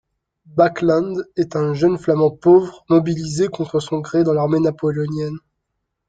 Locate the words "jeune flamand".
1.75-2.31